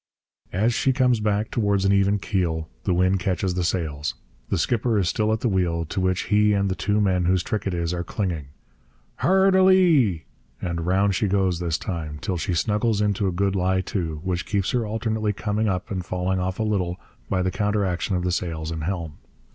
As 0.51 0.73
she 0.73 0.93
comes 0.93 1.19
back 1.19 1.51
towards 1.51 1.85
an 1.85 1.93
even 1.93 2.17
keel 2.17 2.67
the 2.85 2.93
wind 2.95 3.19
catches 3.19 3.53
the 3.53 3.63
sails. 3.63 4.15
The 4.49 4.57
skipper 4.57 4.97
is 4.97 5.07
still 5.07 5.31
at 5.31 5.41
the 5.41 5.47
wheel, 5.47 5.85
to 5.85 6.01
which 6.01 6.21
he 6.23 6.53
and 6.53 6.69
the 6.71 6.75
two 6.75 6.99
men 6.99 7.25
whose 7.25 7.43
trick 7.43 7.67
it 7.67 7.73
is 7.75 7.93
are 7.93 8.03
clinging. 8.03 8.47
'Hard 9.17 9.53
a 9.55 9.61
lee!' 9.61 10.25
and 10.59 10.87
round 10.87 11.13
she 11.13 11.27
goes 11.27 11.59
this 11.59 11.77
time, 11.77 12.17
till 12.19 12.35
she 12.37 12.55
snuggles 12.55 12.99
into 12.99 13.27
a 13.27 13.31
good 13.31 13.55
lie 13.55 13.81
to, 13.81 14.19
which 14.23 14.47
keeps 14.47 14.71
her 14.71 14.87
alternately 14.87 15.33
coming 15.33 15.69
up 15.69 15.91
and 15.91 16.03
falling 16.03 16.39
off 16.39 16.57
a 16.57 16.63
little, 16.63 16.99
by 17.29 17.43
the 17.43 17.51
counteraction 17.51 18.15
of 18.15 18.23
the 18.23 18.31
sails 18.31 18.71
and 18.71 18.85
helm. 18.85 19.19